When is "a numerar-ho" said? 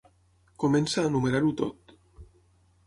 1.03-1.55